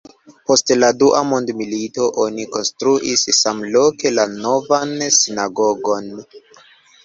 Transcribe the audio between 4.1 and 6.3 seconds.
la Novan sinagogon.